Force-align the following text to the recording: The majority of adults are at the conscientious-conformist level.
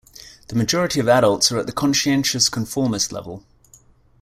The 0.47 0.55
majority 0.55 0.99
of 0.99 1.07
adults 1.07 1.51
are 1.51 1.59
at 1.59 1.67
the 1.67 1.71
conscientious-conformist 1.71 3.11
level. 3.11 3.43